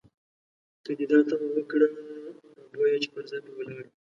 که 0.83 0.91
دې 0.97 1.05
دا 1.11 1.19
تمه 1.29 1.47
وکړه، 1.53 1.85
نو 1.95 2.03
بویه 2.73 2.97
چې 3.03 3.09
پر 3.13 3.23
ځای 3.29 3.39
به 3.45 3.51
ولاړ 3.57 3.79
یې. 3.85 3.89